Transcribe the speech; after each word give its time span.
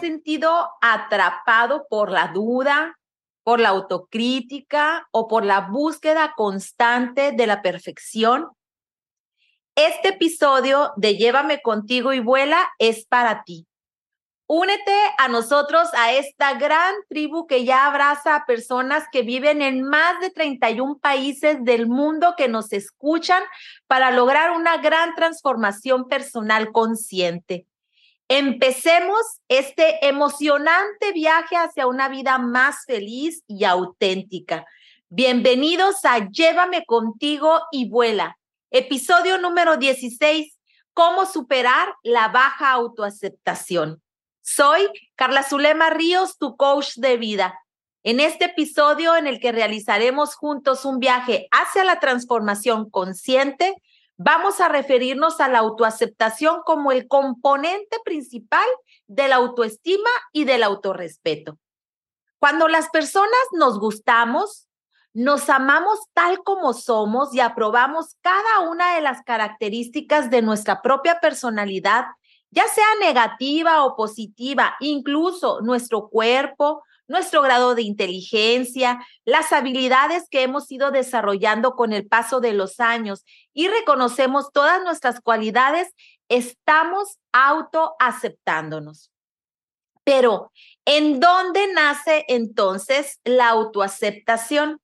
Sentido 0.00 0.70
atrapado 0.80 1.86
por 1.88 2.10
la 2.10 2.28
duda, 2.28 2.98
por 3.44 3.60
la 3.60 3.70
autocrítica 3.70 5.06
o 5.12 5.28
por 5.28 5.44
la 5.44 5.60
búsqueda 5.60 6.34
constante 6.36 7.32
de 7.32 7.46
la 7.46 7.62
perfección? 7.62 8.48
Este 9.76 10.08
episodio 10.08 10.92
de 10.96 11.16
Llévame 11.16 11.62
contigo 11.62 12.12
y 12.12 12.20
vuela 12.20 12.68
es 12.78 13.06
para 13.06 13.44
ti. 13.44 13.66
Únete 14.52 14.92
a 15.16 15.28
nosotros 15.28 15.88
a 15.94 16.12
esta 16.12 16.54
gran 16.54 16.92
tribu 17.08 17.46
que 17.46 17.64
ya 17.64 17.86
abraza 17.86 18.34
a 18.34 18.46
personas 18.46 19.04
que 19.12 19.22
viven 19.22 19.62
en 19.62 19.84
más 19.84 20.18
de 20.20 20.30
31 20.30 20.98
países 20.98 21.62
del 21.62 21.86
mundo 21.86 22.34
que 22.36 22.48
nos 22.48 22.72
escuchan 22.72 23.44
para 23.86 24.10
lograr 24.10 24.50
una 24.50 24.78
gran 24.78 25.14
transformación 25.14 26.08
personal 26.08 26.72
consciente. 26.72 27.68
Empecemos 28.32 29.40
este 29.48 30.06
emocionante 30.06 31.10
viaje 31.10 31.56
hacia 31.56 31.88
una 31.88 32.08
vida 32.08 32.38
más 32.38 32.84
feliz 32.86 33.42
y 33.48 33.64
auténtica. 33.64 34.64
Bienvenidos 35.08 36.04
a 36.04 36.28
Llévame 36.30 36.84
contigo 36.84 37.60
y 37.72 37.88
vuela 37.88 38.38
Episodio 38.70 39.36
número 39.38 39.78
16, 39.78 40.56
cómo 40.94 41.26
superar 41.26 41.92
la 42.04 42.28
baja 42.28 42.70
autoaceptación. 42.70 44.00
Soy 44.42 44.88
Carla 45.16 45.42
Zulema 45.42 45.90
Ríos, 45.90 46.38
tu 46.38 46.56
coach 46.56 46.98
de 46.98 47.16
vida. 47.16 47.58
En 48.04 48.20
este 48.20 48.44
episodio 48.44 49.16
en 49.16 49.26
el 49.26 49.40
que 49.40 49.50
realizaremos 49.50 50.36
juntos 50.36 50.84
un 50.84 51.00
viaje 51.00 51.48
hacia 51.50 51.82
la 51.82 51.98
transformación 51.98 52.90
consciente, 52.90 53.74
vamos 54.22 54.60
a 54.60 54.68
referirnos 54.68 55.40
a 55.40 55.48
la 55.48 55.60
autoaceptación 55.60 56.60
como 56.66 56.92
el 56.92 57.08
componente 57.08 57.96
principal 58.04 58.66
de 59.06 59.28
la 59.28 59.36
autoestima 59.36 60.10
y 60.30 60.44
del 60.44 60.62
autorrespeto. 60.62 61.56
Cuando 62.38 62.68
las 62.68 62.90
personas 62.90 63.40
nos 63.52 63.80
gustamos, 63.80 64.68
nos 65.14 65.48
amamos 65.48 66.00
tal 66.12 66.42
como 66.42 66.74
somos 66.74 67.34
y 67.34 67.40
aprobamos 67.40 68.16
cada 68.20 68.68
una 68.68 68.94
de 68.94 69.00
las 69.00 69.22
características 69.22 70.28
de 70.28 70.42
nuestra 70.42 70.82
propia 70.82 71.18
personalidad, 71.18 72.04
ya 72.50 72.68
sea 72.68 72.84
negativa 73.00 73.84
o 73.86 73.96
positiva, 73.96 74.74
incluso 74.80 75.62
nuestro 75.62 76.10
cuerpo, 76.10 76.82
nuestro 77.10 77.42
grado 77.42 77.74
de 77.74 77.82
inteligencia, 77.82 79.04
las 79.24 79.52
habilidades 79.52 80.24
que 80.30 80.42
hemos 80.42 80.70
ido 80.70 80.90
desarrollando 80.90 81.74
con 81.74 81.92
el 81.92 82.06
paso 82.06 82.40
de 82.40 82.52
los 82.52 82.80
años 82.80 83.24
y 83.52 83.68
reconocemos 83.68 84.50
todas 84.52 84.82
nuestras 84.82 85.20
cualidades, 85.20 85.88
estamos 86.28 87.18
autoaceptándonos. 87.32 89.10
Pero, 90.04 90.52
¿en 90.84 91.20
dónde 91.20 91.72
nace 91.72 92.24
entonces 92.28 93.20
la 93.24 93.48
autoaceptación? 93.48 94.80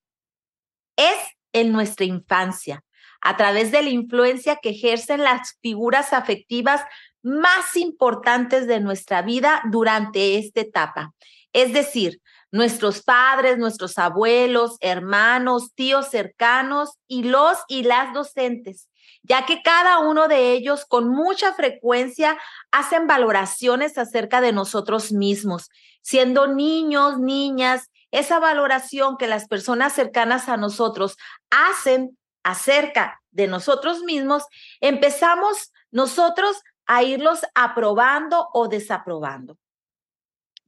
es 0.97 1.17
en 1.53 1.71
nuestra 1.71 2.05
infancia, 2.05 2.83
a 3.21 3.37
través 3.37 3.71
de 3.71 3.81
la 3.81 3.89
influencia 3.89 4.57
que 4.57 4.71
ejercen 4.71 5.23
las 5.23 5.57
figuras 5.61 6.11
afectivas 6.11 6.81
más 7.23 7.75
importantes 7.75 8.67
de 8.67 8.79
nuestra 8.79 9.21
vida 9.21 9.61
durante 9.71 10.37
esta 10.37 10.61
etapa. 10.61 11.13
Es 11.57 11.73
decir, 11.73 12.21
nuestros 12.51 13.01
padres, 13.01 13.57
nuestros 13.57 13.97
abuelos, 13.97 14.77
hermanos, 14.79 15.73
tíos 15.73 16.07
cercanos 16.07 16.99
y 17.07 17.23
los 17.23 17.57
y 17.67 17.81
las 17.81 18.13
docentes, 18.13 18.89
ya 19.23 19.47
que 19.47 19.63
cada 19.63 19.97
uno 19.97 20.27
de 20.27 20.51
ellos 20.51 20.85
con 20.85 21.09
mucha 21.09 21.53
frecuencia 21.53 22.37
hacen 22.69 23.07
valoraciones 23.07 23.97
acerca 23.97 24.39
de 24.39 24.51
nosotros 24.51 25.11
mismos, 25.11 25.71
siendo 26.03 26.45
niños, 26.45 27.17
niñas, 27.17 27.89
esa 28.11 28.37
valoración 28.37 29.17
que 29.17 29.25
las 29.25 29.47
personas 29.47 29.93
cercanas 29.93 30.49
a 30.49 30.57
nosotros 30.57 31.17
hacen 31.49 32.19
acerca 32.43 33.19
de 33.31 33.47
nosotros 33.47 34.03
mismos, 34.03 34.45
empezamos 34.79 35.73
nosotros 35.89 36.61
a 36.85 37.01
irlos 37.01 37.39
aprobando 37.55 38.47
o 38.53 38.67
desaprobando. 38.67 39.57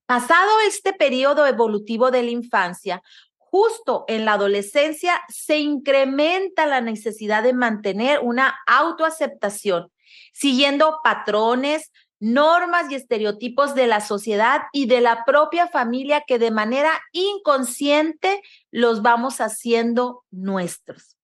Pasado 0.10 0.50
este 0.66 0.92
periodo 0.92 1.46
evolutivo 1.46 2.10
de 2.10 2.24
la 2.24 2.32
infancia, 2.32 3.04
justo 3.38 4.06
en 4.08 4.26
la 4.26 4.34
adolescencia 4.34 5.22
se 5.30 5.60
incrementa 5.60 6.66
la 6.66 6.82
necesidad 6.82 7.44
de 7.44 7.54
mantener 7.54 8.20
una 8.24 8.58
autoaceptación, 8.66 9.92
siguiendo 10.34 10.98
patrones, 11.04 11.92
normas 12.20 12.90
y 12.90 12.96
estereotipos 12.96 13.76
de 13.76 13.86
la 13.86 14.02
sociedad 14.02 14.64
y 14.74 14.88
de 14.88 15.00
la 15.02 15.26
propia 15.26 15.68
familia 15.68 16.24
que 16.26 16.40
de 16.40 16.50
manera 16.50 17.00
inconsciente 17.12 18.42
los 18.72 19.04
vamos 19.04 19.40
haciendo 19.40 20.24
nuestros. 20.32 21.20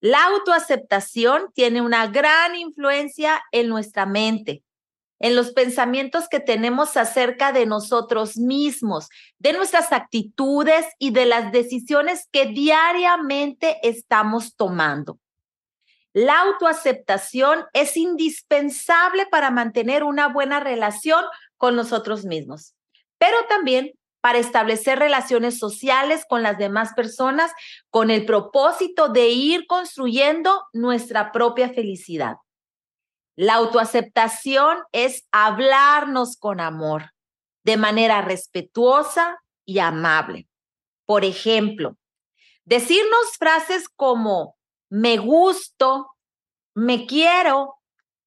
La 0.00 0.24
autoaceptación 0.24 1.52
tiene 1.54 1.80
una 1.80 2.08
gran 2.08 2.56
influencia 2.56 3.40
en 3.52 3.68
nuestra 3.68 4.04
mente, 4.04 4.64
en 5.20 5.36
los 5.36 5.52
pensamientos 5.52 6.28
que 6.28 6.40
tenemos 6.40 6.96
acerca 6.96 7.52
de 7.52 7.66
nosotros 7.66 8.36
mismos, 8.36 9.08
de 9.38 9.52
nuestras 9.52 9.92
actitudes 9.92 10.86
y 10.98 11.10
de 11.10 11.26
las 11.26 11.52
decisiones 11.52 12.26
que 12.32 12.46
diariamente 12.46 13.76
estamos 13.82 14.56
tomando. 14.56 15.18
La 16.12 16.40
autoaceptación 16.40 17.66
es 17.72 17.96
indispensable 17.96 19.26
para 19.26 19.50
mantener 19.50 20.02
una 20.02 20.28
buena 20.28 20.58
relación 20.58 21.22
con 21.56 21.76
nosotros 21.76 22.24
mismos, 22.24 22.74
pero 23.18 23.36
también 23.48 23.92
para 24.20 24.38
establecer 24.38 24.98
relaciones 24.98 25.58
sociales 25.58 26.24
con 26.28 26.42
las 26.42 26.58
demás 26.58 26.92
personas 26.94 27.52
con 27.90 28.10
el 28.10 28.26
propósito 28.26 29.08
de 29.08 29.28
ir 29.28 29.66
construyendo 29.66 30.64
nuestra 30.72 31.30
propia 31.32 31.70
felicidad. 31.70 32.36
La 33.40 33.54
autoaceptación 33.54 34.80
es 34.92 35.26
hablarnos 35.32 36.36
con 36.36 36.60
amor, 36.60 37.12
de 37.64 37.78
manera 37.78 38.20
respetuosa 38.20 39.42
y 39.64 39.78
amable. 39.78 40.46
Por 41.06 41.24
ejemplo, 41.24 41.96
decirnos 42.66 43.38
frases 43.38 43.88
como, 43.88 44.58
me 44.90 45.16
gusto, 45.16 46.10
me 46.74 47.06
quiero, 47.06 47.76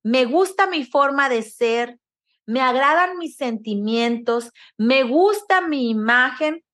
me 0.01 0.25
gusta 0.25 0.65
mi 0.65 0.83
forma 0.83 1.29
de 1.29 1.43
ser, 1.43 1.99
me 2.47 2.61
agradan 2.61 3.19
mis 3.19 3.35
sentimientos, 3.35 4.49
me 4.79 5.03
gusta 5.03 5.61
mi 5.61 5.91
imagen. 5.91 6.65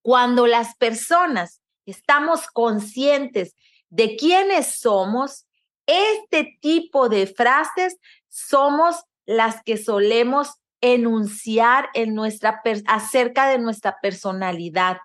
Cuando 0.00 0.46
las 0.46 0.76
personas 0.76 1.60
estamos 1.84 2.46
conscientes 2.46 3.54
de 3.90 4.16
quiénes 4.16 4.78
somos, 4.78 5.44
este 5.90 6.58
tipo 6.60 7.08
de 7.08 7.26
frases 7.26 7.98
somos 8.28 9.04
las 9.26 9.62
que 9.62 9.76
solemos 9.76 10.54
enunciar 10.80 11.90
en 11.94 12.14
nuestra 12.14 12.62
acerca 12.86 13.48
de 13.48 13.58
nuestra 13.58 13.98
personalidad. 14.00 14.98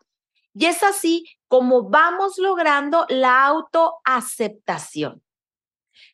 Y 0.54 0.68
es 0.68 0.84
así 0.84 1.26
como 1.48 1.90
vamos 1.90 2.38
logrando 2.38 3.06
la 3.10 3.46
autoaceptación. 3.46 5.22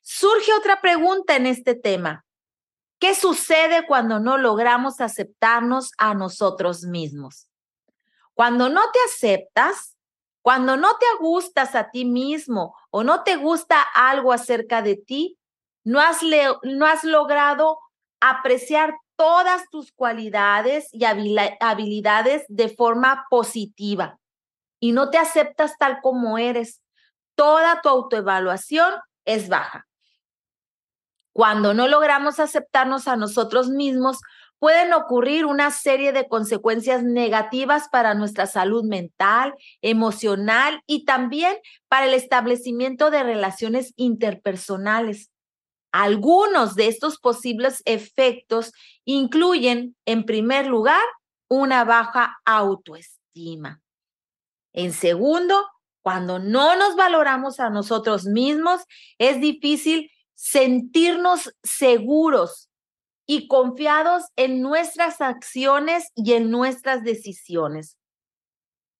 Surge 0.01 0.53
otra 0.53 0.81
pregunta 0.81 1.35
en 1.35 1.45
este 1.45 1.75
tema. 1.75 2.25
¿Qué 2.99 3.15
sucede 3.15 3.85
cuando 3.87 4.19
no 4.19 4.37
logramos 4.37 5.01
aceptarnos 5.01 5.91
a 5.97 6.13
nosotros 6.13 6.83
mismos? 6.83 7.47
Cuando 8.33 8.69
no 8.69 8.81
te 8.91 8.99
aceptas, 9.05 9.95
cuando 10.41 10.77
no 10.77 10.97
te 10.97 11.05
gustas 11.19 11.75
a 11.75 11.91
ti 11.91 12.05
mismo 12.05 12.75
o 12.89 13.03
no 13.03 13.23
te 13.23 13.35
gusta 13.35 13.81
algo 13.81 14.33
acerca 14.33 14.81
de 14.81 14.95
ti, 14.95 15.37
no 15.83 15.99
has, 15.99 16.19
no 16.63 16.85
has 16.85 17.03
logrado 17.03 17.79
apreciar 18.19 18.95
todas 19.15 19.69
tus 19.69 19.91
cualidades 19.91 20.89
y 20.91 21.05
habilidades 21.05 22.43
de 22.47 22.69
forma 22.69 23.25
positiva. 23.29 24.17
y 24.83 24.93
no 24.93 25.11
te 25.11 25.19
aceptas 25.19 25.77
tal 25.77 26.01
como 26.01 26.39
eres, 26.39 26.81
toda 27.35 27.81
tu 27.83 27.89
autoevaluación 27.89 28.91
es 29.25 29.47
baja. 29.47 29.87
Cuando 31.33 31.75
no 31.75 31.87
logramos 31.87 32.39
aceptarnos 32.39 33.07
a 33.07 33.15
nosotros 33.15 33.69
mismos, 33.69 34.17
pueden 34.61 34.93
ocurrir 34.93 35.47
una 35.47 35.71
serie 35.71 36.13
de 36.13 36.27
consecuencias 36.27 37.03
negativas 37.03 37.89
para 37.89 38.13
nuestra 38.13 38.45
salud 38.45 38.83
mental, 38.83 39.55
emocional 39.81 40.83
y 40.85 41.03
también 41.03 41.57
para 41.87 42.05
el 42.05 42.13
establecimiento 42.13 43.09
de 43.09 43.23
relaciones 43.23 43.91
interpersonales. 43.95 45.31
Algunos 45.91 46.75
de 46.75 46.89
estos 46.89 47.17
posibles 47.17 47.81
efectos 47.85 48.71
incluyen, 49.03 49.95
en 50.05 50.27
primer 50.27 50.67
lugar, 50.67 51.01
una 51.49 51.83
baja 51.83 52.39
autoestima. 52.45 53.81
En 54.73 54.93
segundo, 54.93 55.55
cuando 56.03 56.37
no 56.37 56.75
nos 56.75 56.95
valoramos 56.95 57.59
a 57.59 57.71
nosotros 57.71 58.25
mismos, 58.25 58.81
es 59.17 59.41
difícil 59.41 60.11
sentirnos 60.35 61.51
seguros 61.63 62.70
y 63.25 63.47
confiados 63.47 64.23
en 64.35 64.61
nuestras 64.61 65.21
acciones 65.21 66.11
y 66.15 66.33
en 66.33 66.49
nuestras 66.49 67.03
decisiones. 67.03 67.97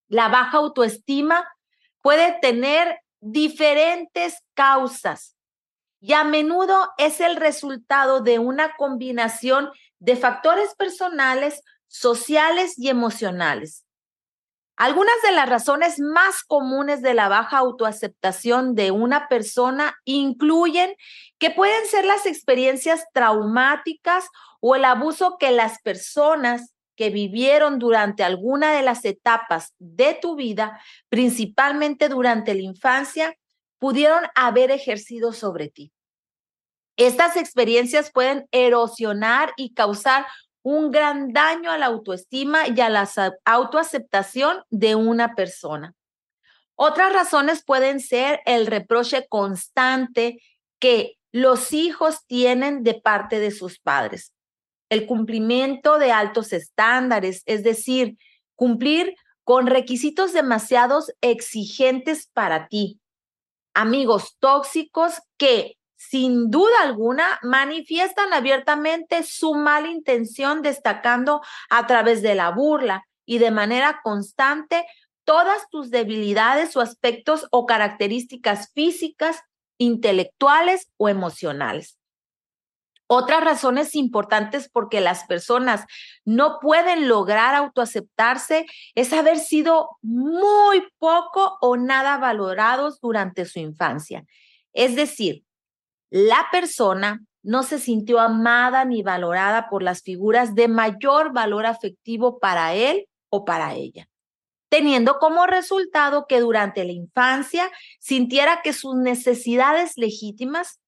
La 0.08 0.28
baja 0.28 0.58
autoestima 0.58 1.48
puede 2.00 2.38
tener 2.40 3.00
diferentes 3.20 4.38
causas 4.54 5.36
y 6.00 6.14
a 6.14 6.24
menudo 6.24 6.90
es 6.98 7.20
el 7.20 7.36
resultado 7.36 8.20
de 8.20 8.40
una 8.40 8.74
combinación 8.76 9.70
de 10.00 10.16
factores 10.16 10.74
personales, 10.74 11.62
sociales 11.86 12.74
y 12.76 12.88
emocionales. 12.88 13.84
Algunas 14.82 15.14
de 15.22 15.30
las 15.30 15.48
razones 15.48 16.00
más 16.00 16.42
comunes 16.42 17.02
de 17.02 17.14
la 17.14 17.28
baja 17.28 17.58
autoaceptación 17.58 18.74
de 18.74 18.90
una 18.90 19.28
persona 19.28 19.94
incluyen 20.04 20.96
que 21.38 21.50
pueden 21.50 21.86
ser 21.86 22.04
las 22.04 22.26
experiencias 22.26 23.04
traumáticas 23.12 24.26
o 24.58 24.74
el 24.74 24.84
abuso 24.84 25.36
que 25.38 25.52
las 25.52 25.80
personas 25.82 26.74
que 26.96 27.10
vivieron 27.10 27.78
durante 27.78 28.24
alguna 28.24 28.72
de 28.72 28.82
las 28.82 29.04
etapas 29.04 29.72
de 29.78 30.18
tu 30.20 30.34
vida, 30.34 30.80
principalmente 31.08 32.08
durante 32.08 32.52
la 32.52 32.62
infancia, 32.62 33.36
pudieron 33.78 34.24
haber 34.34 34.72
ejercido 34.72 35.32
sobre 35.32 35.68
ti. 35.68 35.92
Estas 36.96 37.36
experiencias 37.36 38.10
pueden 38.10 38.48
erosionar 38.50 39.52
y 39.56 39.74
causar 39.74 40.26
un 40.62 40.90
gran 40.90 41.32
daño 41.32 41.70
a 41.70 41.78
la 41.78 41.86
autoestima 41.86 42.68
y 42.68 42.80
a 42.80 42.88
la 42.88 43.08
autoaceptación 43.44 44.64
de 44.70 44.94
una 44.94 45.34
persona. 45.34 45.94
Otras 46.74 47.12
razones 47.12 47.64
pueden 47.64 48.00
ser 48.00 48.40
el 48.46 48.66
reproche 48.66 49.26
constante 49.28 50.40
que 50.78 51.18
los 51.32 51.72
hijos 51.72 52.26
tienen 52.26 52.82
de 52.82 52.94
parte 52.94 53.40
de 53.40 53.50
sus 53.50 53.78
padres, 53.78 54.32
el 54.90 55.06
cumplimiento 55.06 55.98
de 55.98 56.12
altos 56.12 56.52
estándares, 56.52 57.42
es 57.46 57.62
decir, 57.62 58.16
cumplir 58.54 59.14
con 59.44 59.66
requisitos 59.66 60.32
demasiados 60.32 61.12
exigentes 61.20 62.28
para 62.32 62.68
ti, 62.68 63.00
amigos 63.74 64.36
tóxicos 64.38 65.20
que 65.36 65.76
sin 66.08 66.50
duda 66.50 66.82
alguna, 66.82 67.38
manifiestan 67.42 68.32
abiertamente 68.32 69.22
su 69.22 69.54
mala 69.54 69.88
intención, 69.88 70.62
destacando 70.62 71.42
a 71.70 71.86
través 71.86 72.22
de 72.22 72.34
la 72.34 72.50
burla 72.50 73.04
y 73.24 73.38
de 73.38 73.50
manera 73.50 74.00
constante 74.02 74.84
todas 75.24 75.68
tus 75.70 75.90
debilidades 75.90 76.76
o 76.76 76.80
aspectos 76.80 77.46
o 77.50 77.66
características 77.66 78.72
físicas, 78.74 79.42
intelectuales 79.78 80.90
o 80.96 81.08
emocionales. 81.08 81.98
Otras 83.06 83.44
razones 83.44 83.94
importantes 83.94 84.68
porque 84.68 85.00
las 85.00 85.24
personas 85.24 85.84
no 86.24 86.58
pueden 86.60 87.08
lograr 87.08 87.54
autoaceptarse 87.54 88.66
es 88.94 89.12
haber 89.12 89.38
sido 89.38 89.98
muy 90.02 90.82
poco 90.98 91.58
o 91.60 91.76
nada 91.76 92.16
valorados 92.18 93.00
durante 93.00 93.44
su 93.44 93.60
infancia. 93.60 94.24
Es 94.72 94.96
decir, 94.96 95.44
la 96.12 96.48
persona 96.52 97.24
no 97.42 97.62
se 97.62 97.78
sintió 97.78 98.20
amada 98.20 98.84
ni 98.84 99.02
valorada 99.02 99.70
por 99.70 99.82
las 99.82 100.02
figuras 100.02 100.54
de 100.54 100.68
mayor 100.68 101.32
valor 101.32 101.64
afectivo 101.64 102.38
para 102.38 102.74
él 102.74 103.08
o 103.30 103.46
para 103.46 103.74
ella, 103.74 104.10
teniendo 104.68 105.18
como 105.18 105.46
resultado 105.46 106.26
que 106.28 106.40
durante 106.40 106.84
la 106.84 106.92
infancia 106.92 107.70
sintiera 107.98 108.60
que 108.62 108.74
sus 108.74 108.94
necesidades 108.94 109.92
legítimas, 109.96 110.80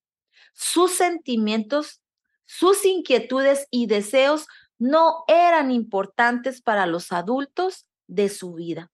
sus 0.53 0.91
sentimientos, 0.91 2.03
sus 2.45 2.85
inquietudes 2.85 3.67
y 3.71 3.87
deseos 3.87 4.45
no 4.77 5.23
eran 5.27 5.71
importantes 5.71 6.61
para 6.61 6.85
los 6.85 7.11
adultos 7.11 7.87
de 8.05 8.29
su 8.29 8.53
vida, 8.53 8.91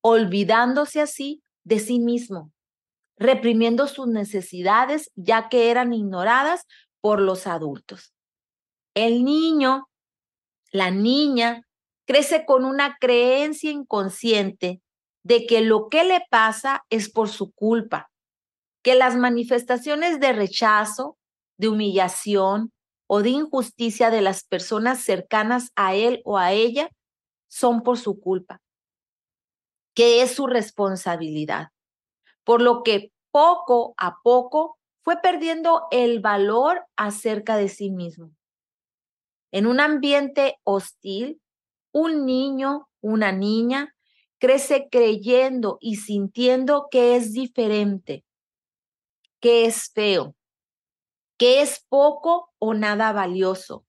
olvidándose 0.00 1.00
así 1.00 1.44
de 1.62 1.78
sí 1.78 2.00
mismo 2.00 2.53
reprimiendo 3.16 3.86
sus 3.86 4.06
necesidades 4.06 5.10
ya 5.14 5.48
que 5.48 5.70
eran 5.70 5.92
ignoradas 5.92 6.66
por 7.00 7.20
los 7.20 7.46
adultos. 7.46 8.14
El 8.94 9.24
niño, 9.24 9.88
la 10.70 10.90
niña, 10.90 11.62
crece 12.06 12.44
con 12.44 12.64
una 12.64 12.96
creencia 13.00 13.70
inconsciente 13.70 14.80
de 15.22 15.46
que 15.46 15.62
lo 15.62 15.88
que 15.88 16.04
le 16.04 16.22
pasa 16.30 16.84
es 16.90 17.10
por 17.10 17.28
su 17.28 17.52
culpa, 17.52 18.10
que 18.82 18.94
las 18.94 19.16
manifestaciones 19.16 20.20
de 20.20 20.32
rechazo, 20.32 21.16
de 21.56 21.68
humillación 21.68 22.72
o 23.06 23.22
de 23.22 23.30
injusticia 23.30 24.10
de 24.10 24.20
las 24.20 24.44
personas 24.44 25.00
cercanas 25.00 25.70
a 25.76 25.94
él 25.94 26.20
o 26.24 26.36
a 26.38 26.52
ella 26.52 26.90
son 27.48 27.82
por 27.82 27.98
su 27.98 28.20
culpa, 28.20 28.60
que 29.94 30.22
es 30.22 30.34
su 30.34 30.46
responsabilidad 30.46 31.73
por 32.44 32.62
lo 32.62 32.82
que 32.82 33.12
poco 33.30 33.94
a 33.96 34.18
poco 34.22 34.78
fue 35.02 35.20
perdiendo 35.20 35.86
el 35.90 36.20
valor 36.20 36.86
acerca 36.96 37.56
de 37.56 37.68
sí 37.68 37.90
mismo. 37.90 38.30
En 39.50 39.66
un 39.66 39.80
ambiente 39.80 40.58
hostil, 40.64 41.40
un 41.92 42.26
niño, 42.26 42.88
una 43.00 43.32
niña, 43.32 43.94
crece 44.38 44.88
creyendo 44.90 45.78
y 45.80 45.96
sintiendo 45.96 46.88
que 46.90 47.16
es 47.16 47.32
diferente, 47.32 48.24
que 49.40 49.66
es 49.66 49.90
feo, 49.92 50.34
que 51.38 51.60
es 51.62 51.84
poco 51.88 52.52
o 52.58 52.74
nada 52.74 53.12
valioso. 53.12 53.84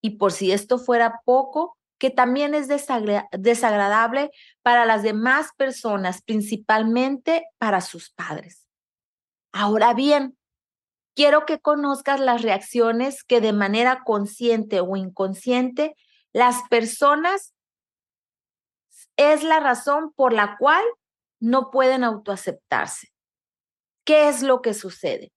Y 0.00 0.10
por 0.16 0.32
si 0.32 0.52
esto 0.52 0.78
fuera 0.78 1.22
poco, 1.24 1.76
que 2.04 2.10
también 2.10 2.54
es 2.54 2.68
desagradable 2.68 4.30
para 4.60 4.84
las 4.84 5.02
demás 5.02 5.52
personas, 5.56 6.20
principalmente 6.20 7.46
para 7.56 7.80
sus 7.80 8.10
padres. 8.10 8.68
Ahora 9.54 9.94
bien, 9.94 10.36
quiero 11.16 11.46
que 11.46 11.60
conozcas 11.60 12.20
las 12.20 12.42
reacciones 12.42 13.24
que 13.24 13.40
de 13.40 13.54
manera 13.54 14.02
consciente 14.04 14.80
o 14.80 14.96
inconsciente 14.96 15.94
las 16.34 16.68
personas 16.68 17.54
es 19.16 19.42
la 19.42 19.60
razón 19.60 20.12
por 20.12 20.34
la 20.34 20.58
cual 20.58 20.84
no 21.40 21.70
pueden 21.70 22.04
autoaceptarse. 22.04 23.14
¿Qué 24.04 24.28
es 24.28 24.42
lo 24.42 24.60
que 24.60 24.74
sucede? 24.74 25.32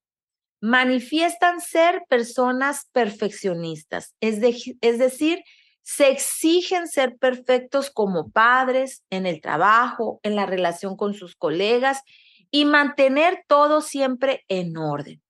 Manifiestan 0.59 1.62
ser 1.62 2.03
personas 2.09 2.89
perfeccionistas, 2.91 4.17
es, 4.19 4.41
decir, 4.41 5.45
se 5.88 6.10
exigen 6.10 6.89
ser 6.89 7.15
perfectos 7.17 7.89
como 7.89 8.29
padres, 8.29 9.06
en 9.10 9.25
el 9.25 9.39
trabajo, 9.39 10.20
en 10.22 10.36
la 10.36 10.46
relación 10.46 10.98
con 10.98 11.13
sus 11.13 11.34
colegas 11.38 12.01
y 12.51 12.65
mantener 12.65 13.46
todo 13.48 13.79
siempre 13.79 14.44
en 14.50 14.75
orden. 14.75 15.24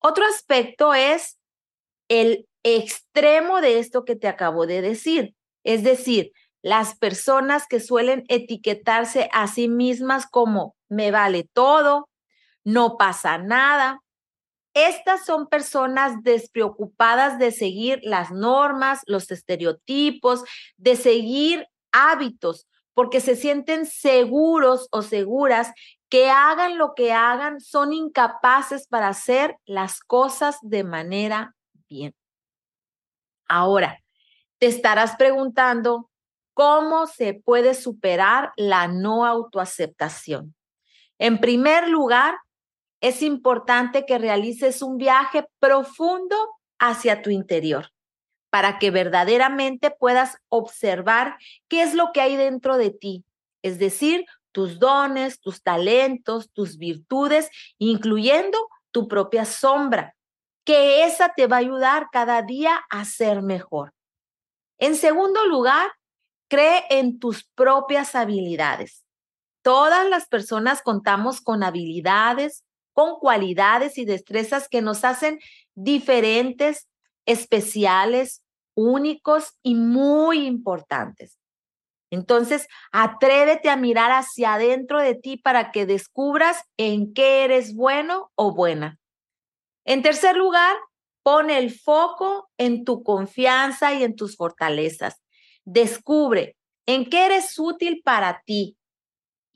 Otro 0.00 0.24
aspecto 0.26 0.94
es 0.94 1.38
el 2.08 2.48
extremo 2.64 3.60
de 3.60 3.78
esto 3.78 4.04
que 4.04 4.16
te 4.16 4.26
acabo 4.26 4.66
de 4.66 4.82
decir, 4.82 5.36
es 5.62 5.84
decir, 5.84 6.32
las 6.60 6.98
personas 6.98 7.68
que 7.68 7.78
suelen 7.78 8.24
etiquetarse 8.26 9.30
a 9.32 9.46
sí 9.46 9.68
mismas 9.68 10.26
como 10.26 10.74
me 10.88 11.12
vale 11.12 11.48
todo, 11.52 12.08
no 12.64 12.96
pasa 12.96 13.38
nada, 13.38 14.00
estas 14.76 15.24
son 15.24 15.48
personas 15.48 16.22
despreocupadas 16.22 17.38
de 17.38 17.50
seguir 17.50 17.98
las 18.02 18.30
normas, 18.30 19.00
los 19.06 19.30
estereotipos, 19.30 20.44
de 20.76 20.96
seguir 20.96 21.66
hábitos, 21.92 22.68
porque 22.92 23.20
se 23.20 23.36
sienten 23.36 23.86
seguros 23.86 24.88
o 24.92 25.02
seguras 25.02 25.72
que 26.08 26.30
hagan 26.30 26.78
lo 26.78 26.94
que 26.94 27.12
hagan, 27.12 27.60
son 27.60 27.92
incapaces 27.92 28.86
para 28.86 29.08
hacer 29.08 29.56
las 29.64 30.00
cosas 30.00 30.58
de 30.62 30.84
manera 30.84 31.56
bien. 31.88 32.14
Ahora, 33.48 34.02
te 34.58 34.66
estarás 34.66 35.16
preguntando, 35.16 36.10
cómo 36.56 37.06
se 37.06 37.34
puede 37.34 37.74
superar 37.74 38.54
la 38.56 38.88
no 38.88 39.26
autoaceptación. 39.26 40.54
En 41.18 41.38
primer 41.38 41.86
lugar, 41.86 42.34
es 43.00 43.22
importante 43.22 44.06
que 44.06 44.18
realices 44.18 44.82
un 44.82 44.96
viaje 44.96 45.46
profundo 45.58 46.36
hacia 46.78 47.22
tu 47.22 47.30
interior 47.30 47.90
para 48.50 48.78
que 48.78 48.90
verdaderamente 48.90 49.90
puedas 49.90 50.38
observar 50.48 51.36
qué 51.68 51.82
es 51.82 51.94
lo 51.94 52.12
que 52.12 52.20
hay 52.20 52.36
dentro 52.36 52.78
de 52.78 52.90
ti, 52.90 53.24
es 53.62 53.78
decir, 53.78 54.24
tus 54.52 54.78
dones, 54.78 55.40
tus 55.40 55.62
talentos, 55.62 56.50
tus 56.52 56.78
virtudes, 56.78 57.50
incluyendo 57.78 58.58
tu 58.90 59.08
propia 59.08 59.44
sombra, 59.44 60.16
que 60.64 61.04
esa 61.04 61.34
te 61.34 61.46
va 61.46 61.56
a 61.56 61.60
ayudar 61.60 62.08
cada 62.10 62.40
día 62.40 62.80
a 62.88 63.04
ser 63.04 63.42
mejor. 63.42 63.92
En 64.78 64.96
segundo 64.96 65.44
lugar, 65.44 65.92
cree 66.48 66.84
en 66.88 67.18
tus 67.18 67.44
propias 67.54 68.14
habilidades. 68.14 69.04
Todas 69.62 70.08
las 70.08 70.26
personas 70.28 70.80
contamos 70.80 71.40
con 71.40 71.62
habilidades, 71.62 72.64
con 72.96 73.18
cualidades 73.18 73.98
y 73.98 74.06
destrezas 74.06 74.70
que 74.70 74.80
nos 74.80 75.04
hacen 75.04 75.38
diferentes, 75.74 76.88
especiales, 77.26 78.42
únicos 78.74 79.52
y 79.62 79.74
muy 79.74 80.46
importantes. 80.46 81.38
Entonces, 82.10 82.68
atrévete 82.92 83.68
a 83.68 83.76
mirar 83.76 84.12
hacia 84.12 84.54
adentro 84.54 84.98
de 84.98 85.14
ti 85.14 85.36
para 85.36 85.72
que 85.72 85.84
descubras 85.84 86.62
en 86.78 87.12
qué 87.12 87.44
eres 87.44 87.74
bueno 87.74 88.30
o 88.34 88.54
buena. 88.54 88.98
En 89.84 90.00
tercer 90.00 90.34
lugar, 90.34 90.74
pone 91.22 91.58
el 91.58 91.78
foco 91.78 92.48
en 92.56 92.86
tu 92.86 93.02
confianza 93.02 93.92
y 93.92 94.04
en 94.04 94.16
tus 94.16 94.38
fortalezas. 94.38 95.20
Descubre 95.66 96.56
en 96.86 97.10
qué 97.10 97.26
eres 97.26 97.58
útil 97.58 98.00
para 98.02 98.40
ti 98.46 98.78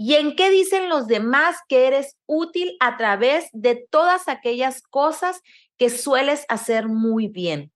y 0.03 0.15
en 0.15 0.35
qué 0.35 0.51
dicen 0.51 0.89
los 0.89 1.09
demás 1.09 1.59
que 1.69 1.87
eres 1.87 2.17
útil 2.25 2.75
a 2.81 2.97
través 2.97 3.51
de 3.53 3.87
todas 3.91 4.29
aquellas 4.29 4.81
cosas 4.81 5.43
que 5.77 5.91
sueles 5.91 6.47
hacer 6.49 6.89
muy 6.89 7.29
bien. 7.29 7.71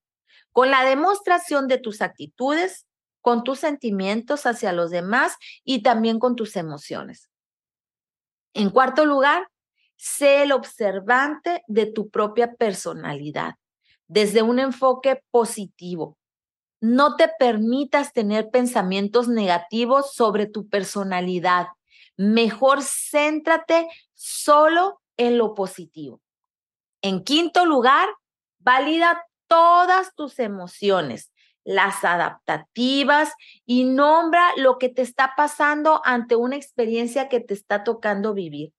Con 0.50 0.70
la 0.70 0.86
demostración 0.86 1.68
de 1.68 1.76
tus 1.76 2.00
actitudes, 2.00 2.86
con 3.20 3.44
tus 3.44 3.58
sentimientos 3.58 4.46
hacia 4.46 4.72
los 4.72 4.90
demás 4.90 5.36
y 5.64 5.82
también 5.82 6.18
con 6.18 6.34
tus 6.34 6.56
emociones. 6.56 7.28
En 8.54 8.70
cuarto 8.70 9.04
lugar, 9.04 9.46
sé 9.96 10.44
el 10.44 10.52
observante 10.52 11.62
de 11.66 11.84
tu 11.84 12.08
propia 12.08 12.54
personalidad 12.54 13.56
desde 14.08 14.40
un 14.40 14.60
enfoque 14.60 15.22
positivo. 15.30 16.16
No 16.80 17.16
te 17.16 17.30
permitas 17.38 18.14
tener 18.14 18.48
pensamientos 18.48 19.28
negativos 19.28 20.14
sobre 20.14 20.46
tu 20.46 20.70
personalidad. 20.70 21.66
Mejor 22.16 22.80
céntrate 22.82 23.88
solo 24.14 25.00
en 25.16 25.38
lo 25.38 25.54
positivo. 25.54 26.20
En 27.02 27.22
quinto 27.22 27.66
lugar, 27.66 28.08
valida 28.58 29.26
todas 29.46 30.14
tus 30.14 30.38
emociones 30.38 31.30
las 31.64 32.04
adaptativas 32.04 33.32
y 33.64 33.84
nombra 33.84 34.50
lo 34.56 34.78
que 34.78 34.90
te 34.90 35.02
está 35.02 35.32
pasando 35.36 36.02
ante 36.04 36.36
una 36.36 36.56
experiencia 36.56 37.28
que 37.28 37.40
te 37.40 37.54
está 37.54 37.84
tocando 37.84 38.34
vivir. 38.34 38.72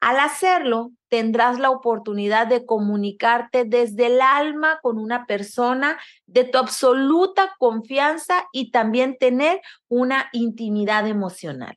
Al 0.00 0.20
hacerlo, 0.20 0.92
tendrás 1.08 1.58
la 1.58 1.70
oportunidad 1.70 2.46
de 2.46 2.64
comunicarte 2.64 3.64
desde 3.64 4.06
el 4.06 4.20
alma 4.20 4.78
con 4.80 4.98
una 4.98 5.26
persona 5.26 5.98
de 6.26 6.44
tu 6.44 6.58
absoluta 6.58 7.54
confianza 7.58 8.46
y 8.52 8.70
también 8.70 9.16
tener 9.18 9.60
una 9.88 10.28
intimidad 10.32 11.06
emocional. 11.08 11.76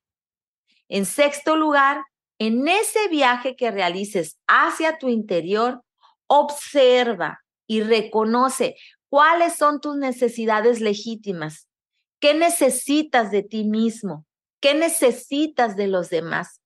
En 0.91 1.05
sexto 1.05 1.55
lugar, 1.55 2.03
en 2.37 2.67
ese 2.67 3.07
viaje 3.07 3.55
que 3.55 3.71
realices 3.71 4.37
hacia 4.47 4.97
tu 4.97 5.09
interior, 5.09 5.81
observa 6.27 7.39
y 7.65 7.81
reconoce 7.81 8.75
¿Cuáles 9.11 9.57
son 9.57 9.81
tus 9.81 9.97
necesidades 9.97 10.79
legítimas? 10.79 11.67
¿Qué 12.21 12.33
necesitas 12.33 13.29
de 13.29 13.43
ti 13.43 13.65
mismo? 13.65 14.25
¿Qué 14.61 14.73
necesitas 14.73 15.75
de 15.75 15.87
los 15.87 16.09
demás? 16.09 16.61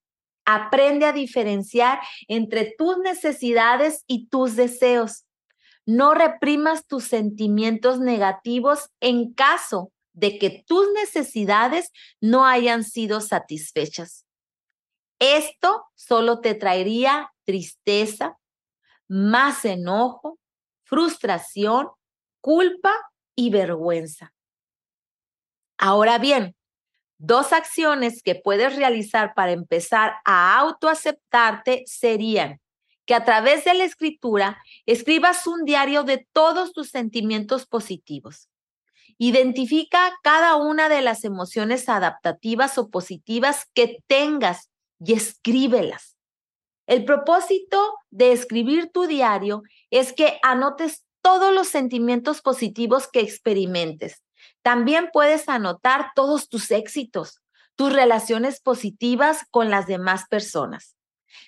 Aprende 0.45 1.07
a 1.07 1.11
diferenciar 1.11 2.01
entre 2.27 2.71
tus 2.77 2.99
necesidades 2.99 4.03
y 4.05 4.27
tus 4.27 4.55
deseos. 4.55 5.25
No 5.87 6.13
reprimas 6.13 6.85
tus 6.85 7.05
sentimientos 7.05 7.99
negativos 7.99 8.91
en 8.99 9.33
caso 9.33 9.91
de 10.15 10.39
que 10.39 10.63
tus 10.65 10.91
necesidades 10.93 11.91
no 12.19 12.45
hayan 12.45 12.83
sido 12.83 13.21
satisfechas. 13.21 14.25
Esto 15.19 15.85
solo 15.93 16.41
te 16.41 16.55
traería 16.55 17.31
tristeza, 17.45 18.37
más 19.07 19.63
enojo, 19.65 20.39
frustración 20.83 21.89
culpa 22.41 22.93
y 23.35 23.49
vergüenza. 23.49 24.31
Ahora 25.77 26.19
bien, 26.19 26.55
dos 27.17 27.53
acciones 27.53 28.21
que 28.21 28.35
puedes 28.35 28.75
realizar 28.75 29.33
para 29.33 29.51
empezar 29.51 30.17
a 30.25 30.57
autoaceptarte 30.59 31.83
serían 31.87 32.61
que 33.05 33.15
a 33.15 33.25
través 33.25 33.65
de 33.65 33.73
la 33.73 33.83
escritura 33.83 34.61
escribas 34.85 35.47
un 35.47 35.65
diario 35.65 36.03
de 36.03 36.27
todos 36.33 36.71
tus 36.71 36.89
sentimientos 36.89 37.65
positivos. 37.65 38.47
Identifica 39.17 40.13
cada 40.23 40.55
una 40.55 40.89
de 40.89 41.01
las 41.01 41.23
emociones 41.23 41.87
adaptativas 41.89 42.77
o 42.77 42.89
positivas 42.89 43.67
que 43.73 44.03
tengas 44.07 44.69
y 44.99 45.13
escríbelas. 45.13 46.17
El 46.87 47.05
propósito 47.05 47.95
de 48.11 48.31
escribir 48.31 48.91
tu 48.91 49.07
diario 49.07 49.63
es 49.89 50.13
que 50.13 50.39
anotes 50.43 51.05
todos 51.21 51.53
los 51.53 51.67
sentimientos 51.67 52.41
positivos 52.41 53.07
que 53.07 53.21
experimentes. 53.21 54.23
También 54.61 55.09
puedes 55.11 55.49
anotar 55.49 56.11
todos 56.15 56.49
tus 56.49 56.69
éxitos, 56.69 57.41
tus 57.75 57.91
relaciones 57.91 58.61
positivas 58.61 59.45
con 59.49 59.69
las 59.71 59.87
demás 59.87 60.25
personas. 60.29 60.95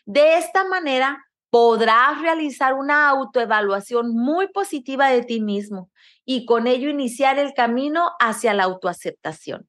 De 0.06 0.38
esta 0.38 0.68
manera, 0.68 1.27
podrás 1.50 2.22
realizar 2.22 2.74
una 2.74 3.10
autoevaluación 3.10 4.14
muy 4.14 4.48
positiva 4.50 5.10
de 5.10 5.24
ti 5.24 5.42
mismo 5.42 5.90
y 6.26 6.46
con 6.46 6.68
ello 6.68 6.90
iniciar 6.90 7.40
el 7.40 7.54
camino 7.54 8.12
hacia 8.20 8.54
la 8.54 8.64
autoaceptación. 8.64 9.68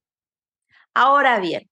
Ahora 0.95 1.39
bien, 1.39 1.71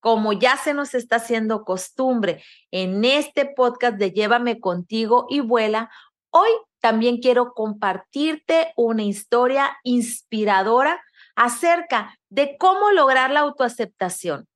como 0.00 0.32
ya 0.32 0.56
se 0.56 0.74
nos 0.74 0.94
está 0.94 1.16
haciendo 1.16 1.64
costumbre 1.64 2.42
en 2.70 3.04
este 3.04 3.46
podcast 3.46 3.96
de 3.96 4.12
Llévame 4.12 4.60
contigo 4.60 5.26
y 5.28 5.40
vuela, 5.40 5.90
hoy 6.30 6.50
también 6.80 7.18
quiero 7.18 7.52
compartirte 7.54 8.72
una 8.76 9.02
historia 9.02 9.76
inspiradora 9.82 11.02
acerca 11.34 12.16
de 12.28 12.56
cómo 12.58 12.90
lograr 12.92 13.30
la 13.30 13.40
autoaceptación. 13.40 14.46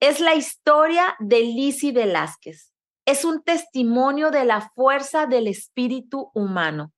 Es 0.00 0.20
la 0.20 0.34
historia 0.34 1.16
de 1.18 1.40
Lizzie 1.40 1.92
Velázquez. 1.92 2.72
Es 3.08 3.24
un 3.24 3.42
testimonio 3.42 4.30
de 4.30 4.44
la 4.44 4.70
fuerza 4.74 5.24
del 5.24 5.46
espíritu 5.46 6.30
humano. 6.34 6.92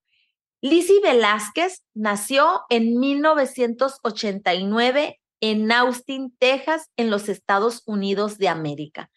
Lizzie 0.60 1.00
Velázquez 1.00 1.84
nació 1.94 2.62
en 2.68 2.98
1989 2.98 5.20
en 5.40 5.70
Austin, 5.70 6.36
Texas, 6.36 6.90
en 6.96 7.10
los 7.10 7.28
Estados 7.28 7.84
Unidos 7.86 8.38
de 8.38 8.48
América, 8.48 9.08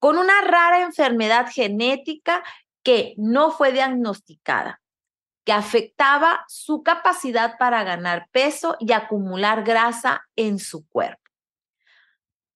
con 0.00 0.18
una 0.18 0.40
rara 0.40 0.82
enfermedad 0.82 1.46
genética 1.48 2.42
que 2.82 3.14
no 3.18 3.52
fue 3.52 3.70
diagnosticada 3.70 4.80
que 5.44 5.52
afectaba 5.52 6.44
su 6.48 6.82
capacidad 6.82 7.56
para 7.56 7.84
ganar 7.84 8.26
peso 8.32 8.76
y 8.80 8.90
acumular 8.90 9.62
grasa 9.62 10.24
en 10.34 10.58
su 10.58 10.88
cuerpo. 10.88 11.22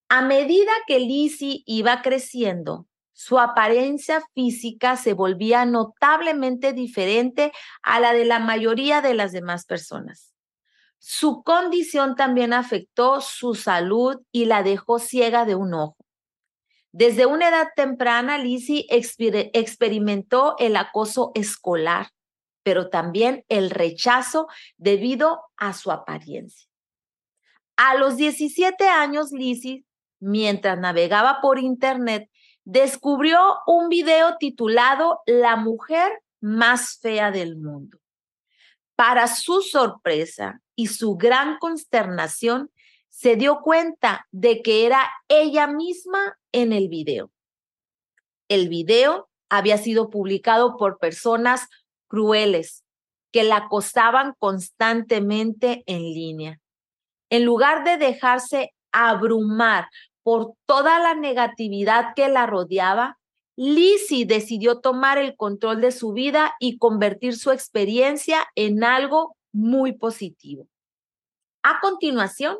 A 0.09 0.23
medida 0.23 0.73
que 0.88 0.99
Lizzie 0.99 1.62
iba 1.66 2.02
creciendo, 2.02 2.88
su 3.16 3.38
apariencia 3.38 4.23
física 4.35 4.96
se 4.96 5.14
volvía 5.14 5.64
notablemente 5.64 6.75
diferente 6.75 7.50
a 7.82 7.99
la 7.99 8.12
de 8.12 8.26
la 8.26 8.38
mayoría 8.38 9.00
de 9.00 9.14
las 9.14 9.32
demás 9.32 9.64
personas. 9.64 10.35
Su 10.99 11.42
condición 11.42 12.14
también 12.14 12.52
afectó 12.52 13.23
su 13.23 13.54
salud 13.54 14.20
y 14.32 14.44
la 14.44 14.62
dejó 14.62 14.99
ciega 14.99 15.46
de 15.46 15.54
un 15.54 15.73
ojo. 15.73 15.96
Desde 16.92 17.25
una 17.25 17.49
edad 17.49 17.68
temprana, 17.75 18.37
Lizzie 18.37 18.87
experimentó 18.90 20.56
el 20.58 20.76
acoso 20.76 21.32
escolar 21.35 22.08
pero 22.66 22.88
también 22.88 23.44
el 23.49 23.70
rechazo 23.70 24.49
debido 24.76 25.40
a 25.56 25.73
su 25.73 25.92
apariencia. 25.92 26.68
A 27.76 27.94
los 27.94 28.16
17 28.16 28.88
años, 28.88 29.30
Lizzie, 29.30 29.85
mientras 30.18 30.76
navegaba 30.76 31.38
por 31.40 31.61
internet, 31.61 32.28
descubrió 32.66 33.38
un 33.64 33.88
video 33.88 34.37
titulado 34.38 35.20
La 35.25 35.54
mujer 35.54 36.20
más 36.40 36.99
fea 37.00 37.30
del 37.30 37.56
mundo. 37.56 37.99
Para 38.96 39.28
su 39.28 39.62
sorpresa 39.62 40.61
y 40.75 40.88
su 40.88 41.16
gran 41.16 41.58
consternación, 41.58 42.70
se 43.08 43.37
dio 43.37 43.61
cuenta 43.61 44.26
de 44.32 44.62
que 44.62 44.85
era 44.85 45.08
ella 45.28 45.68
misma 45.68 46.38
en 46.52 46.73
el 46.73 46.88
video. 46.88 47.30
El 48.49 48.68
video 48.68 49.30
había 49.49 49.78
sido 49.78 50.11
publicado 50.11 50.76
por 50.76 50.99
personas 50.99 51.68
crueles 52.08 52.85
que 53.32 53.44
la 53.44 53.58
acosaban 53.58 54.35
constantemente 54.38 55.85
en 55.87 56.02
línea. 56.02 56.61
En 57.30 57.44
lugar 57.44 57.85
de 57.85 57.96
dejarse 57.96 58.75
abrumar 58.90 59.88
por 60.26 60.54
toda 60.66 60.99
la 60.99 61.14
negatividad 61.14 62.14
que 62.16 62.28
la 62.28 62.47
rodeaba, 62.47 63.16
Lizzie 63.54 64.26
decidió 64.26 64.80
tomar 64.80 65.18
el 65.18 65.37
control 65.37 65.80
de 65.80 65.92
su 65.92 66.12
vida 66.12 66.56
y 66.59 66.78
convertir 66.78 67.37
su 67.37 67.52
experiencia 67.52 68.45
en 68.56 68.83
algo 68.83 69.37
muy 69.52 69.92
positivo. 69.92 70.66
A 71.62 71.78
continuación, 71.78 72.56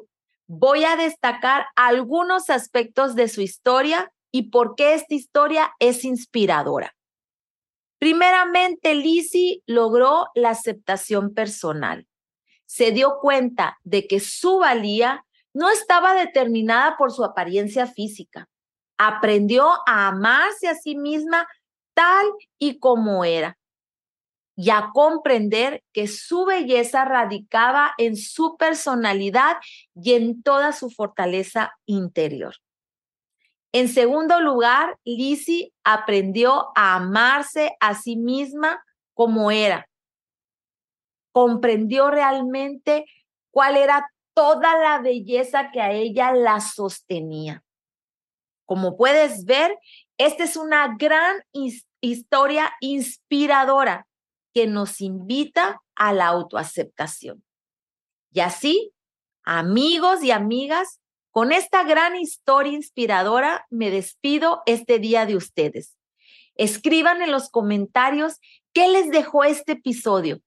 voy 0.47 0.85
a 0.85 0.95
destacar 0.95 1.67
algunos 1.75 2.51
aspectos 2.51 3.17
de 3.17 3.27
su 3.27 3.41
historia 3.41 4.13
y 4.31 4.51
por 4.51 4.77
qué 4.77 4.95
esta 4.95 5.17
historia 5.17 5.73
es 5.81 6.05
inspiradora. 6.05 6.95
Primeramente, 7.99 8.95
Lizzie 8.95 9.65
logró 9.67 10.29
la 10.37 10.51
aceptación 10.51 11.35
personal. 11.35 12.07
Se 12.65 12.93
dio 12.93 13.19
cuenta 13.21 13.77
de 13.83 14.07
que 14.07 14.21
su 14.21 14.59
valía 14.59 15.26
no 15.57 15.71
estaba 15.71 16.13
determinada 16.13 16.99
por 16.99 17.11
su 17.11 17.25
apariencia 17.25 17.87
física. 17.87 18.47
Aprendió 18.99 19.71
a 19.87 20.09
amarse 20.09 20.69
a 20.69 20.75
sí 20.75 20.97
misma 20.97 21.49
tal 21.95 22.27
y 22.59 22.79
como 22.79 23.25
era 23.25 23.57
y 24.55 24.69
a 24.69 24.91
comprender 24.93 25.83
que 25.95 26.09
su 26.09 26.45
belleza 26.45 27.07
radicaba 27.07 27.95
en 27.97 28.17
su 28.17 28.59
personalidad 28.59 29.57
y 29.95 30.13
en 30.13 30.43
toda 30.43 30.73
su 30.73 30.91
fortaleza 30.91 31.73
interior. 31.87 32.57
En 33.73 33.89
segundo 33.89 34.43
lugar, 34.43 34.99
Lizzie 35.05 35.73
aprendió 35.85 36.69
a 36.75 36.97
amarse 36.97 37.77
a 37.81 37.95
sí 37.95 38.17
misma 38.17 38.85
como 39.15 39.51
era. 39.51 39.89
Comprendió 41.33 42.11
realmente 42.11 43.07
cuál 43.51 43.77
era 43.79 44.07
toda 44.37 44.79
la 44.79 44.99
belleza 45.01 45.71
que 45.73 45.81
a 45.81 45.93
ella 45.93 46.31
la 46.33 46.61
sostenía. 46.61 47.65
Como 48.67 48.99
puedes 48.99 49.47
ver, 49.47 49.79
esta 50.19 50.45
es 50.45 50.57
una 50.57 50.95
gran 50.99 51.43
historia 52.03 52.75
inspiradora 52.81 54.07
que 54.53 54.67
nos 54.67 55.01
invita 55.01 55.81
a 55.95 56.13
la 56.13 56.27
autoaceptación. 56.27 57.43
Y 58.31 58.41
así, 58.41 58.93
amigos 59.43 60.23
y 60.23 60.33
amigas, 60.33 61.01
con 61.31 61.51
esta 61.51 61.85
gran 61.85 62.17
historia 62.17 62.75
inspiradora 62.75 63.67
me 63.71 63.91
despido 63.91 64.63
este 64.67 64.99
día 64.99 65.25
de 65.25 65.37
ustedes. 65.37 65.97
Escriban 66.57 67.23
en 67.23 67.33
los 67.33 67.49
comentarios 67.49 68.39
qué 68.75 68.89
les 68.89 69.11
dejó 69.11 69.45
este 69.45 69.73
episodio. 69.73 70.41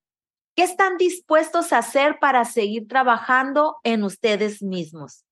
¿Qué 0.60 0.66
están 0.66 0.98
dispuestos 0.98 1.72
a 1.72 1.78
hacer 1.78 2.20
para 2.20 2.44
seguir 2.44 2.86
trabajando 2.90 3.78
en 3.86 4.04
ustedes 4.04 4.62
mismos? 4.62 5.24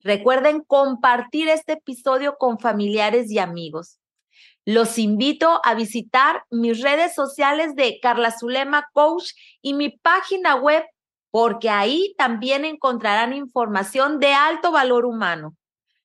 Recuerden 0.00 0.62
compartir 0.62 1.48
este 1.48 1.74
episodio 1.74 2.36
con 2.38 2.58
familiares 2.58 3.30
y 3.30 3.38
amigos. 3.38 3.98
Los 4.64 4.98
invito 4.98 5.60
a 5.62 5.74
visitar 5.74 6.44
mis 6.50 6.80
redes 6.80 7.14
sociales 7.14 7.76
de 7.76 7.98
Carla 8.00 8.30
Zulema 8.30 8.88
Coach 8.94 9.32
y 9.60 9.74
mi 9.74 9.90
página 9.90 10.54
web 10.54 10.86
porque 11.30 11.68
ahí 11.68 12.14
también 12.16 12.64
encontrarán 12.64 13.34
información 13.34 14.20
de 14.20 14.32
alto 14.32 14.72
valor 14.72 15.04
humano. 15.04 15.54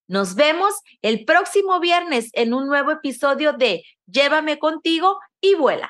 Nos 0.10 0.36
vemos 0.36 0.74
el 1.02 1.24
próximo 1.24 1.80
viernes 1.80 2.32
en 2.34 2.54
un 2.54 2.68
nuevo 2.68 2.92
episodio 2.92 3.54
de 3.54 3.86
Llévame 4.08 4.60
contigo 4.60 5.20
y 5.40 5.56
vuela. 5.56 5.90